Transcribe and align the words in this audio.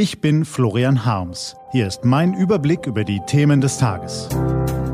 Ich 0.00 0.20
bin 0.20 0.44
Florian 0.44 1.04
Harms. 1.04 1.56
Hier 1.72 1.88
ist 1.88 2.04
mein 2.04 2.32
Überblick 2.32 2.86
über 2.86 3.02
die 3.02 3.18
Themen 3.26 3.60
des 3.60 3.78
Tages. 3.78 4.28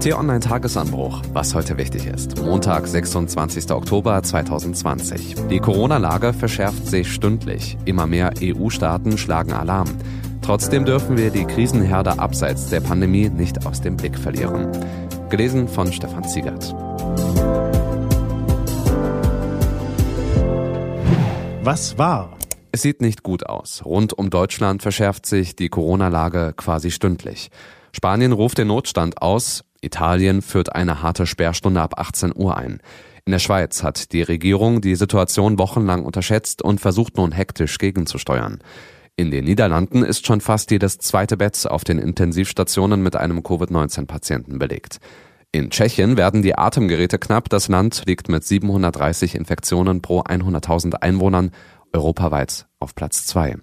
T-Online 0.01 0.41
Tagesanbruch, 0.41 1.21
was 1.35 1.55
heute 1.55 1.77
wichtig 1.77 2.07
ist. 2.07 2.43
Montag, 2.43 2.87
26. 2.87 3.71
Oktober 3.71 4.23
2020. 4.23 5.35
Die 5.51 5.59
Corona-Lage 5.59 6.33
verschärft 6.33 6.87
sich 6.87 7.13
stündlich. 7.13 7.77
Immer 7.85 8.07
mehr 8.07 8.33
EU-Staaten 8.41 9.19
schlagen 9.19 9.53
Alarm. 9.53 9.91
Trotzdem 10.41 10.87
dürfen 10.87 11.19
wir 11.19 11.29
die 11.29 11.45
Krisenherde 11.45 12.19
abseits 12.19 12.71
der 12.71 12.81
Pandemie 12.81 13.29
nicht 13.29 13.67
aus 13.67 13.83
dem 13.83 13.99
Blick 13.99 14.19
verlieren. 14.19 14.73
Gelesen 15.29 15.69
von 15.69 15.93
Stefan 15.93 16.25
Ziegert. 16.25 16.75
Was 21.63 21.99
war? 21.99 22.39
Es 22.75 22.83
sieht 22.83 23.01
nicht 23.01 23.23
gut 23.23 23.47
aus. 23.47 23.85
Rund 23.85 24.15
um 24.15 24.31
Deutschland 24.31 24.83
verschärft 24.83 25.27
sich 25.27 25.55
die 25.55 25.69
Corona-Lage 25.69 26.55
quasi 26.57 26.91
stündlich. 26.91 27.53
Spanien 27.93 28.33
ruft 28.33 28.59
den 28.59 28.67
Notstand 28.67 29.23
aus. 29.23 29.63
Italien 29.81 30.43
führt 30.43 30.75
eine 30.75 31.01
harte 31.01 31.25
Sperrstunde 31.25 31.81
ab 31.81 32.01
18 32.01 32.33
Uhr 32.35 32.57
ein. 32.57 32.81
In 33.27 33.31
der 33.31 33.39
Schweiz 33.39 33.85
hat 33.85 34.11
die 34.11 34.23
Regierung 34.23 34.81
die 34.81 34.97
Situation 34.97 35.57
wochenlang 35.57 36.05
unterschätzt 36.05 36.63
und 36.63 36.81
versucht 36.81 37.17
nun 37.17 37.31
hektisch 37.31 37.79
gegenzusteuern. 37.79 38.59
In 39.15 39.31
den 39.31 39.45
Niederlanden 39.45 40.03
ist 40.03 40.27
schon 40.27 40.41
fast 40.41 40.73
jedes 40.73 40.99
zweite 40.99 41.37
Bett 41.37 41.69
auf 41.71 41.85
den 41.85 42.01
Intensivstationen 42.01 43.05
mit 43.05 43.15
einem 43.15 43.45
Covid-19-Patienten 43.45 44.59
belegt. 44.59 44.99
In 45.53 45.71
Tschechien 45.71 46.17
werden 46.17 46.43
die 46.43 46.59
Atemgeräte 46.59 47.21
knapp. 47.21 47.49
Das 47.51 47.69
Land 47.69 48.03
liegt 48.07 48.29
mit 48.29 48.43
730 48.43 49.37
Infektionen 49.37 50.03
pro 50.03 50.23
100.000 50.23 50.95
Einwohnern 50.95 51.53
europaweit 51.95 52.67
auf 52.81 52.95
Platz 52.95 53.27
zwei. 53.27 53.57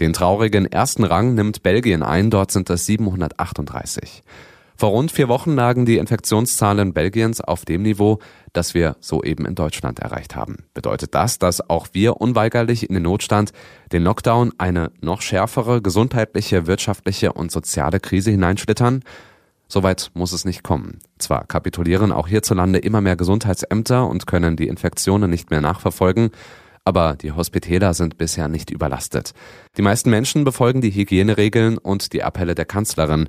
Den 0.00 0.12
traurigen 0.12 0.66
ersten 0.66 1.04
Rang 1.04 1.34
nimmt 1.34 1.62
Belgien 1.62 2.02
ein, 2.02 2.30
dort 2.30 2.50
sind 2.50 2.68
es 2.70 2.86
738. 2.86 4.22
Vor 4.76 4.90
rund 4.90 5.12
vier 5.12 5.28
Wochen 5.28 5.54
lagen 5.54 5.86
die 5.86 5.98
Infektionszahlen 5.98 6.92
Belgiens 6.92 7.40
auf 7.40 7.64
dem 7.64 7.82
Niveau, 7.82 8.18
das 8.52 8.74
wir 8.74 8.96
soeben 8.98 9.46
in 9.46 9.54
Deutschland 9.54 10.00
erreicht 10.00 10.34
haben. 10.34 10.64
Bedeutet 10.74 11.14
das, 11.14 11.38
dass 11.38 11.70
auch 11.70 11.86
wir 11.92 12.20
unweigerlich 12.20 12.88
in 12.88 12.94
den 12.94 13.04
Notstand, 13.04 13.52
den 13.92 14.02
Lockdown, 14.02 14.52
eine 14.58 14.90
noch 15.00 15.22
schärfere 15.22 15.80
gesundheitliche, 15.80 16.66
wirtschaftliche 16.66 17.32
und 17.32 17.52
soziale 17.52 18.00
Krise 18.00 18.32
hineinschlittern? 18.32 19.04
Soweit 19.68 20.10
muss 20.12 20.32
es 20.32 20.44
nicht 20.44 20.64
kommen. 20.64 20.98
Zwar 21.18 21.46
kapitulieren 21.46 22.10
auch 22.10 22.26
hierzulande 22.26 22.80
immer 22.80 23.00
mehr 23.00 23.16
Gesundheitsämter 23.16 24.08
und 24.08 24.26
können 24.26 24.56
die 24.56 24.68
Infektionen 24.68 25.30
nicht 25.30 25.50
mehr 25.50 25.60
nachverfolgen, 25.60 26.30
aber 26.84 27.16
die 27.16 27.32
Hospitäler 27.32 27.94
sind 27.94 28.18
bisher 28.18 28.48
nicht 28.48 28.70
überlastet. 28.70 29.32
Die 29.76 29.82
meisten 29.82 30.10
Menschen 30.10 30.44
befolgen 30.44 30.80
die 30.80 30.90
Hygieneregeln 30.90 31.78
und 31.78 32.12
die 32.12 32.22
Appelle 32.22 32.54
der 32.54 32.66
Kanzlerin. 32.66 33.28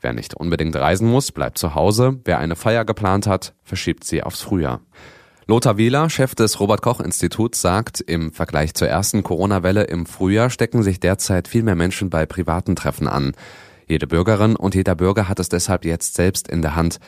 Wer 0.00 0.12
nicht 0.12 0.34
unbedingt 0.34 0.76
reisen 0.76 1.08
muss, 1.08 1.32
bleibt 1.32 1.58
zu 1.58 1.74
Hause. 1.74 2.20
Wer 2.24 2.38
eine 2.38 2.56
Feier 2.56 2.84
geplant 2.84 3.26
hat, 3.26 3.54
verschiebt 3.62 4.04
sie 4.04 4.22
aufs 4.22 4.42
Frühjahr. 4.42 4.80
Lothar 5.46 5.76
Wieler, 5.76 6.08
Chef 6.08 6.34
des 6.34 6.58
Robert 6.58 6.80
Koch 6.80 7.00
Instituts, 7.00 7.60
sagt, 7.60 8.00
im 8.00 8.32
Vergleich 8.32 8.72
zur 8.72 8.88
ersten 8.88 9.22
Corona-Welle 9.22 9.84
im 9.84 10.06
Frühjahr 10.06 10.48
stecken 10.48 10.82
sich 10.82 11.00
derzeit 11.00 11.48
viel 11.48 11.62
mehr 11.62 11.74
Menschen 11.74 12.08
bei 12.08 12.24
privaten 12.24 12.76
Treffen 12.76 13.08
an. 13.08 13.32
Jede 13.86 14.06
Bürgerin 14.06 14.56
und 14.56 14.74
jeder 14.74 14.94
Bürger 14.94 15.28
hat 15.28 15.38
es 15.40 15.50
deshalb 15.50 15.84
jetzt 15.84 16.14
selbst 16.14 16.48
in 16.48 16.62
der 16.62 16.76
Hand. 16.76 16.98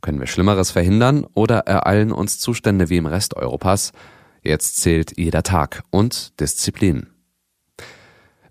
Können 0.00 0.18
wir 0.18 0.26
Schlimmeres 0.26 0.72
verhindern 0.72 1.24
oder 1.34 1.60
ereilen 1.60 2.10
uns 2.10 2.40
Zustände 2.40 2.90
wie 2.90 2.96
im 2.96 3.06
Rest 3.06 3.36
Europas? 3.36 3.92
Jetzt 4.44 4.76
zählt 4.76 5.16
jeder 5.16 5.42
Tag 5.42 5.82
und 5.90 6.38
Disziplin. 6.38 7.06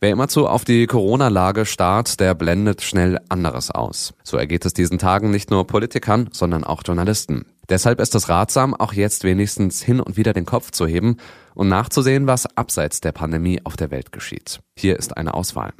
Wer 0.01 0.11
immerzu 0.11 0.47
auf 0.47 0.65
die 0.65 0.85
Corona-Lage 0.87 1.65
starrt, 1.65 2.19
der 2.19 2.33
blendet 2.35 2.81
schnell 2.81 3.19
anderes 3.29 3.71
aus. 3.71 4.13
So 4.23 4.35
ergeht 4.35 4.65
es 4.65 4.73
diesen 4.73 4.97
Tagen 4.97 5.31
nicht 5.31 5.49
nur 5.49 5.65
Politikern, 5.65 6.29
sondern 6.33 6.65
auch 6.65 6.81
Journalisten. 6.83 7.45
Deshalb 7.69 8.01
ist 8.01 8.13
es 8.15 8.27
ratsam, 8.27 8.73
auch 8.73 8.91
jetzt 8.91 9.23
wenigstens 9.23 9.81
hin 9.81 10.01
und 10.01 10.17
wieder 10.17 10.33
den 10.33 10.45
Kopf 10.45 10.71
zu 10.71 10.85
heben 10.85 11.17
und 11.53 11.69
nachzusehen, 11.69 12.27
was 12.27 12.57
abseits 12.57 12.99
der 12.99 13.13
Pandemie 13.13 13.61
auf 13.63 13.77
der 13.77 13.91
Welt 13.91 14.11
geschieht. 14.11 14.59
Hier 14.75 14.97
ist 14.99 15.15
eine 15.15 15.35
Auswahl. 15.35 15.71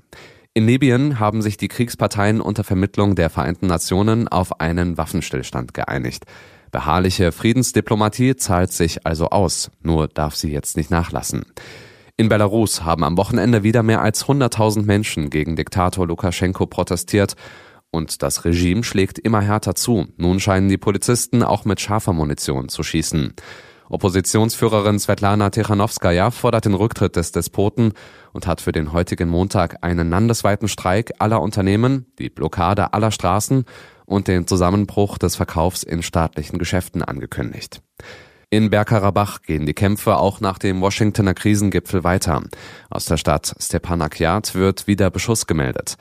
In 0.53 0.67
Libyen 0.67 1.19
haben 1.19 1.41
sich 1.41 1.57
die 1.57 1.67
Kriegsparteien 1.67 2.39
unter 2.39 2.63
Vermittlung 2.63 3.15
der 3.15 3.31
Vereinten 3.31 3.65
Nationen 3.65 4.27
auf 4.27 4.61
einen 4.61 4.97
Waffenstillstand 4.97 5.73
geeinigt. 5.73 6.25
Beharrliche 6.73 7.31
Friedensdiplomatie 7.31 8.35
zahlt 8.35 8.71
sich 8.71 9.05
also 9.05 9.29
aus, 9.29 9.69
nur 9.83 10.07
darf 10.07 10.35
sie 10.35 10.51
jetzt 10.51 10.75
nicht 10.75 10.89
nachlassen. 10.89 11.45
In 12.17 12.29
Belarus 12.29 12.83
haben 12.83 13.03
am 13.03 13.15
Wochenende 13.15 13.61
wieder 13.61 13.83
mehr 13.83 14.01
als 14.01 14.25
100.000 14.25 14.81
Menschen 14.81 15.29
gegen 15.29 15.55
Diktator 15.55 16.07
Lukaschenko 16.07 16.65
protestiert 16.65 17.35
und 17.91 18.23
das 18.23 18.43
Regime 18.43 18.83
schlägt 18.83 19.19
immer 19.19 19.41
härter 19.41 19.75
zu. 19.75 20.07
Nun 20.17 20.39
scheinen 20.39 20.67
die 20.67 20.79
Polizisten 20.79 21.43
auch 21.43 21.63
mit 21.63 21.79
scharfer 21.79 22.13
Munition 22.13 22.69
zu 22.69 22.81
schießen. 22.81 23.35
Oppositionsführerin 23.89 24.97
Svetlana 24.97 25.51
Tichanowskaja 25.51 26.31
fordert 26.31 26.65
den 26.65 26.73
Rücktritt 26.73 27.15
des 27.15 27.33
Despoten 27.33 27.93
und 28.31 28.47
hat 28.47 28.61
für 28.61 28.71
den 28.71 28.93
heutigen 28.93 29.29
Montag 29.29 29.77
einen 29.81 30.09
landesweiten 30.09 30.67
Streik 30.67 31.11
aller 31.19 31.39
Unternehmen, 31.39 32.07
die 32.17 32.31
Blockade 32.31 32.93
aller 32.93 33.11
Straßen 33.11 33.65
und 34.05 34.27
den 34.27 34.47
Zusammenbruch 34.47 35.17
des 35.17 35.35
Verkaufs 35.35 35.83
in 35.83 36.03
staatlichen 36.03 36.59
Geschäften 36.59 37.03
angekündigt. 37.03 37.81
In 38.49 38.69
Bergkarabach 38.69 39.41
gehen 39.41 39.65
die 39.65 39.73
Kämpfe 39.73 40.17
auch 40.17 40.39
nach 40.39 40.59
dem 40.59 40.79
Washingtoner 40.81 41.33
Krisengipfel 41.33 42.03
weiter. 42.03 42.43
Aus 42.89 43.05
der 43.05 43.17
Stadt 43.17 43.55
Stepanakyat 43.59 44.53
wird 44.53 44.85
wieder 44.85 45.09
Beschuss 45.09 45.47
gemeldet. 45.47 45.97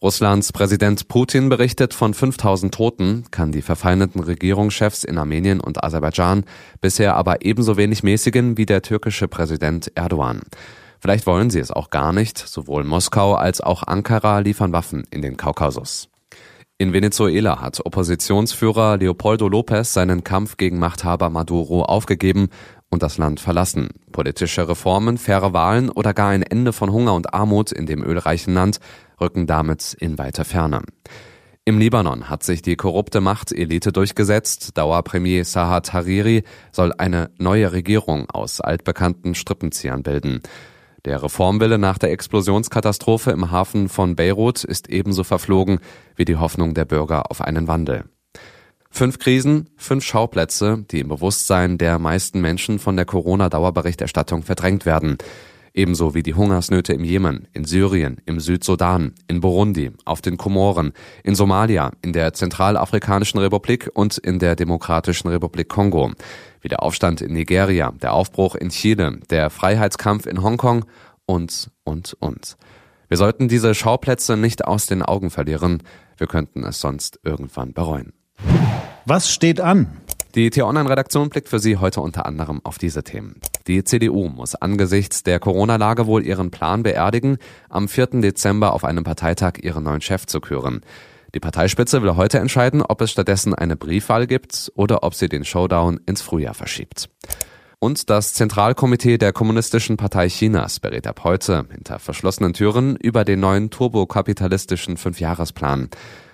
Russlands 0.00 0.52
Präsident 0.52 1.08
Putin 1.08 1.48
berichtet 1.48 1.94
von 1.94 2.14
5000 2.14 2.72
Toten, 2.72 3.24
kann 3.30 3.50
die 3.50 3.62
verfeindeten 3.62 4.22
Regierungschefs 4.22 5.04
in 5.04 5.18
Armenien 5.18 5.58
und 5.58 5.82
Aserbaidschan 5.82 6.44
bisher 6.80 7.16
aber 7.16 7.44
ebenso 7.44 7.76
wenig 7.76 8.02
mäßigen 8.02 8.56
wie 8.56 8.66
der 8.66 8.82
türkische 8.82 9.26
Präsident 9.26 9.90
Erdogan. 9.96 10.42
Vielleicht 11.00 11.26
wollen 11.26 11.50
sie 11.50 11.60
es 11.60 11.70
auch 11.70 11.90
gar 11.90 12.12
nicht. 12.12 12.38
Sowohl 12.38 12.84
Moskau 12.84 13.34
als 13.34 13.60
auch 13.60 13.82
Ankara 13.82 14.38
liefern 14.38 14.72
Waffen 14.72 15.04
in 15.10 15.22
den 15.22 15.36
Kaukasus. 15.36 16.08
In 16.78 16.92
Venezuela 16.92 17.62
hat 17.62 17.86
Oppositionsführer 17.86 18.98
Leopoldo 18.98 19.46
López 19.46 19.84
seinen 19.94 20.24
Kampf 20.24 20.58
gegen 20.58 20.78
Machthaber 20.78 21.30
Maduro 21.30 21.82
aufgegeben 21.84 22.50
und 22.90 23.02
das 23.02 23.16
Land 23.16 23.40
verlassen. 23.40 23.88
Politische 24.12 24.68
Reformen, 24.68 25.16
faire 25.16 25.54
Wahlen 25.54 25.88
oder 25.88 26.12
gar 26.12 26.28
ein 26.28 26.42
Ende 26.42 26.74
von 26.74 26.92
Hunger 26.92 27.14
und 27.14 27.32
Armut 27.32 27.72
in 27.72 27.86
dem 27.86 28.04
ölreichen 28.04 28.52
Land 28.52 28.80
rücken 29.18 29.46
damit 29.46 29.94
in 29.98 30.18
weiter 30.18 30.44
Ferne. 30.44 30.82
Im 31.64 31.78
Libanon 31.78 32.28
hat 32.28 32.42
sich 32.42 32.60
die 32.60 32.76
korrupte 32.76 33.22
Machtelite 33.22 33.90
durchgesetzt. 33.90 34.76
Dauerpremier 34.76 35.46
Sahat 35.46 35.94
Hariri 35.94 36.44
soll 36.72 36.92
eine 36.98 37.30
neue 37.38 37.72
Regierung 37.72 38.28
aus 38.28 38.60
altbekannten 38.60 39.34
Strippenziehern 39.34 40.02
bilden. 40.02 40.42
Der 41.06 41.22
Reformwille 41.22 41.78
nach 41.78 41.98
der 41.98 42.10
Explosionskatastrophe 42.10 43.30
im 43.30 43.52
Hafen 43.52 43.88
von 43.88 44.16
Beirut 44.16 44.64
ist 44.64 44.90
ebenso 44.90 45.22
verflogen 45.22 45.78
wie 46.16 46.24
die 46.24 46.34
Hoffnung 46.34 46.74
der 46.74 46.84
Bürger 46.84 47.30
auf 47.30 47.40
einen 47.40 47.68
Wandel. 47.68 48.06
Fünf 48.90 49.20
Krisen, 49.20 49.70
fünf 49.76 50.04
Schauplätze, 50.04 50.84
die 50.90 50.98
im 50.98 51.06
Bewusstsein 51.06 51.78
der 51.78 52.00
meisten 52.00 52.40
Menschen 52.40 52.80
von 52.80 52.96
der 52.96 53.04
Corona-Dauerberichterstattung 53.04 54.42
verdrängt 54.42 54.84
werden. 54.84 55.16
Ebenso 55.76 56.14
wie 56.14 56.22
die 56.22 56.32
Hungersnöte 56.32 56.94
im 56.94 57.04
Jemen, 57.04 57.48
in 57.52 57.66
Syrien, 57.66 58.16
im 58.24 58.40
Südsudan, 58.40 59.12
in 59.28 59.40
Burundi, 59.40 59.92
auf 60.06 60.22
den 60.22 60.38
Komoren, 60.38 60.94
in 61.22 61.34
Somalia, 61.34 61.92
in 62.00 62.14
der 62.14 62.32
Zentralafrikanischen 62.32 63.38
Republik 63.38 63.90
und 63.92 64.16
in 64.16 64.38
der 64.38 64.56
Demokratischen 64.56 65.28
Republik 65.28 65.68
Kongo 65.68 66.12
wie 66.62 66.68
der 66.68 66.82
Aufstand 66.82 67.20
in 67.20 67.34
Nigeria, 67.34 67.92
der 67.92 68.12
Aufbruch 68.12 68.54
in 68.56 68.70
Chile, 68.70 69.20
der 69.30 69.50
Freiheitskampf 69.50 70.26
in 70.26 70.42
Hongkong 70.42 70.86
und, 71.26 71.70
und, 71.84 72.16
und. 72.18 72.56
Wir 73.08 73.18
sollten 73.18 73.46
diese 73.46 73.74
Schauplätze 73.74 74.36
nicht 74.36 74.64
aus 74.64 74.86
den 74.86 75.02
Augen 75.02 75.30
verlieren, 75.30 75.82
wir 76.16 76.26
könnten 76.26 76.64
es 76.64 76.80
sonst 76.80 77.20
irgendwann 77.22 77.74
bereuen. 77.74 78.14
Was 79.04 79.30
steht 79.30 79.60
an? 79.60 79.98
Die 80.34 80.50
T-Online-Redaktion 80.50 81.28
blickt 81.28 81.48
für 81.48 81.58
Sie 81.58 81.76
heute 81.76 82.00
unter 82.00 82.26
anderem 82.26 82.60
auf 82.64 82.78
diese 82.78 83.04
Themen. 83.04 83.40
Die 83.66 83.82
CDU 83.82 84.28
muss 84.28 84.54
angesichts 84.54 85.24
der 85.24 85.40
Corona-Lage 85.40 86.06
wohl 86.06 86.24
ihren 86.24 86.52
Plan 86.52 86.84
beerdigen, 86.84 87.38
am 87.68 87.88
4. 87.88 88.20
Dezember 88.20 88.72
auf 88.72 88.84
einem 88.84 89.02
Parteitag 89.02 89.54
ihren 89.60 89.82
neuen 89.82 90.00
Chef 90.00 90.26
zu 90.26 90.40
küren. 90.40 90.82
Die 91.34 91.40
Parteispitze 91.40 92.00
will 92.00 92.14
heute 92.14 92.38
entscheiden, 92.38 92.80
ob 92.80 93.00
es 93.00 93.10
stattdessen 93.10 93.54
eine 93.54 93.76
Briefwahl 93.76 94.28
gibt 94.28 94.70
oder 94.76 95.02
ob 95.02 95.14
sie 95.14 95.28
den 95.28 95.44
Showdown 95.44 95.98
ins 96.06 96.22
Frühjahr 96.22 96.54
verschiebt. 96.54 97.08
Und 97.78 98.08
das 98.08 98.32
Zentralkomitee 98.32 99.18
der 99.18 99.32
Kommunistischen 99.32 99.96
Partei 99.96 100.28
Chinas 100.28 100.80
berät 100.80 101.06
ab 101.06 101.24
heute 101.24 101.66
hinter 101.70 101.98
verschlossenen 101.98 102.54
Türen 102.54 102.96
über 102.96 103.24
den 103.24 103.40
neuen 103.40 103.70
turbokapitalistischen 103.70 104.96
Fünfjahresplan. 104.96 105.90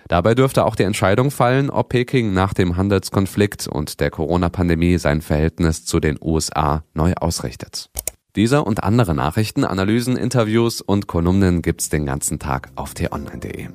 Dabei 0.09 0.35
dürfte 0.35 0.65
auch 0.65 0.77
die 0.77 0.85
Entscheidung 0.85 1.31
fallen, 1.31 1.71
ob 1.71 1.89
Peking 1.89 2.33
nach 2.33 2.55
dem 2.55 2.77
Handelskonflikt 2.77 3.67
und 3.67 3.99
der 4.01 4.11
Corona-Pandemie 4.11 4.99
sein 4.99 5.21
Verhältnis 5.21 5.85
zu 5.85 6.01
den 6.01 6.19
USA 6.21 6.85
neu 6.95 7.15
ausrichtet. 7.15 7.91
Diese 8.37 8.63
und 8.63 8.83
andere 8.83 9.15
Nachrichten, 9.15 9.65
Analysen, 9.65 10.17
Interviews 10.17 10.81
und 10.81 11.07
Kolumnen 11.07 11.61
gibt's 11.61 11.89
den 11.89 12.07
ganzen 12.07 12.39
Tag 12.39 12.71
auf 12.77 12.95
t-online.de. 12.95 13.69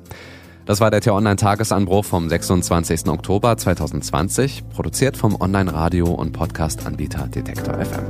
Das 0.68 0.82
war 0.82 0.90
der 0.90 1.00
T-Online-Tagesanbruch 1.00 2.04
vom 2.04 2.28
26. 2.28 3.08
Oktober 3.08 3.56
2020, 3.56 4.68
produziert 4.68 5.16
vom 5.16 5.34
Online-Radio- 5.40 6.12
und 6.12 6.32
Podcast-Anbieter 6.32 7.26
Detektor 7.26 7.82
FM. 7.82 8.04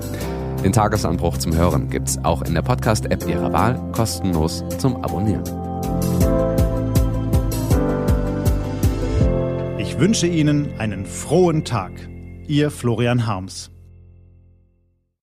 Den 0.65 0.73
Tagesanbruch 0.73 1.39
zum 1.39 1.55
Hören 1.55 1.89
gibt's 1.89 2.19
auch 2.25 2.43
in 2.43 2.55
der 2.55 2.63
Podcast-App 2.63 3.29
Ihrer 3.29 3.53
Wahl, 3.53 3.81
kostenlos 3.93 4.65
zum 4.79 4.97
Abonnieren. 5.05 5.45
Ich 9.79 10.01
wünsche 10.01 10.27
Ihnen 10.27 10.77
einen 10.81 11.07
frohen 11.07 11.65
Tag. 11.65 11.93
Ihr 12.49 12.73
Florian 12.73 13.25
Harms. 13.29 13.71